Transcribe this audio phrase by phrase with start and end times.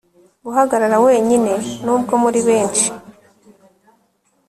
[0.45, 1.53] guhagarara wenyine,
[1.85, 2.87] nubwo muri benshi